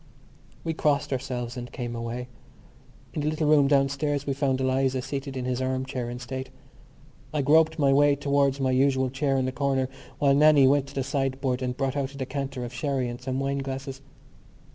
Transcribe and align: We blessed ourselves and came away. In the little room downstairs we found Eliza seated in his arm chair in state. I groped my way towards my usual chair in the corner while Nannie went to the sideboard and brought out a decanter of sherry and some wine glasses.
We 0.63 0.73
blessed 0.73 1.13
ourselves 1.13 1.55
and 1.55 1.71
came 1.71 1.95
away. 1.95 2.27
In 3.13 3.21
the 3.21 3.27
little 3.29 3.47
room 3.47 3.67
downstairs 3.67 4.25
we 4.25 4.33
found 4.33 4.59
Eliza 4.59 4.99
seated 5.03 5.37
in 5.37 5.45
his 5.45 5.61
arm 5.61 5.85
chair 5.85 6.09
in 6.09 6.17
state. 6.17 6.49
I 7.31 7.43
groped 7.43 7.77
my 7.77 7.93
way 7.93 8.15
towards 8.15 8.59
my 8.59 8.71
usual 8.71 9.11
chair 9.11 9.37
in 9.37 9.45
the 9.45 9.51
corner 9.51 9.87
while 10.17 10.33
Nannie 10.33 10.67
went 10.67 10.87
to 10.87 10.95
the 10.95 11.03
sideboard 11.03 11.61
and 11.61 11.77
brought 11.77 11.95
out 11.95 12.13
a 12.13 12.17
decanter 12.17 12.65
of 12.65 12.73
sherry 12.73 13.09
and 13.09 13.21
some 13.21 13.39
wine 13.39 13.59
glasses. 13.59 14.01